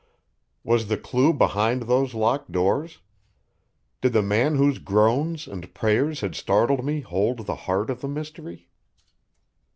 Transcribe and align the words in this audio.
Was 0.63 0.87
the 0.87 0.97
clue 0.97 1.31
behind 1.31 1.83
those 1.83 2.15
locked 2.15 2.51
doors? 2.51 3.01
Did 4.01 4.13
the 4.13 4.23
man 4.23 4.55
whose 4.55 4.79
groans 4.79 5.47
and 5.47 5.71
prayers 5.75 6.21
had 6.21 6.33
startled 6.33 6.83
me 6.83 7.01
hold 7.01 7.45
the 7.45 7.53
heart 7.69 7.91
of 7.91 8.01
the 8.01 8.07
mystery? 8.07 8.67